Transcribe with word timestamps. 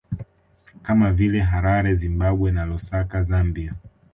Kama 0.81 1.11
vile 1.11 1.39
Harare 1.39 1.95
Zimbabwe 1.95 2.51
na 2.51 2.65
Lusaka 2.65 3.23
Zambia 3.23 3.73